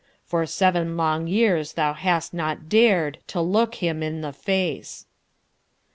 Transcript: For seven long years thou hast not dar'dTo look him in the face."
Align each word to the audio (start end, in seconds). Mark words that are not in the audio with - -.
For 0.25 0.47
seven 0.47 0.97
long 0.97 1.27
years 1.27 1.73
thou 1.73 1.93
hast 1.93 2.33
not 2.33 2.61
dar'dTo 2.69 3.45
look 3.47 3.75
him 3.75 4.01
in 4.01 4.21
the 4.21 4.33
face." 4.33 5.05